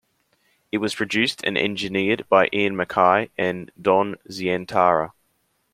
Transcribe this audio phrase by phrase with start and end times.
[0.71, 5.11] It was produced and engineered by Ian MacKaye and Don Zientara.